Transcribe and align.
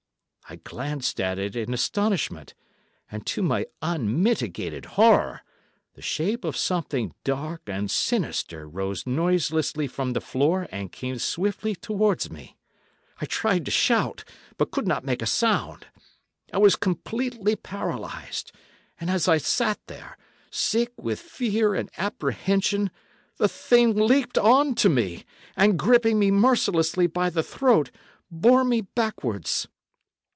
I 0.49 0.57
glanced 0.57 1.21
at 1.21 1.39
it 1.39 1.55
in 1.55 1.73
astonishment, 1.73 2.55
and, 3.09 3.25
to 3.25 3.41
my 3.41 3.67
unmitigated 3.81 4.83
horror, 4.83 5.43
the 5.93 6.01
shape 6.01 6.43
of 6.43 6.57
something 6.57 7.13
dark 7.23 7.61
and 7.67 7.89
sinister 7.89 8.67
rose 8.67 9.07
noiselessly 9.07 9.87
from 9.87 10.11
the 10.11 10.19
floor 10.19 10.67
and 10.69 10.91
came 10.91 11.17
swiftly 11.19 11.73
towards 11.73 12.29
me. 12.29 12.57
I 13.21 13.27
tried 13.27 13.63
to 13.63 13.71
shout, 13.71 14.25
but 14.57 14.71
could 14.71 14.85
not 14.85 15.05
make 15.05 15.21
a 15.21 15.25
sound. 15.25 15.87
I 16.51 16.57
was 16.57 16.75
completely 16.75 17.55
paralysed, 17.55 18.51
and 18.99 19.09
as 19.09 19.29
I 19.29 19.37
sat 19.37 19.79
there, 19.87 20.17
sick 20.49 20.91
with 21.01 21.21
fear 21.21 21.73
and 21.75 21.89
apprehension, 21.97 22.91
the 23.37 23.47
thing 23.47 23.95
leaped 23.95 24.37
on 24.37 24.75
to 24.75 24.89
me, 24.89 25.23
and, 25.55 25.79
gripping 25.79 26.19
me 26.19 26.29
mercilessly 26.29 27.07
by 27.07 27.29
the 27.29 27.41
throat, 27.41 27.89
bore 28.29 28.65
me 28.65 28.81
backwards. 28.81 29.69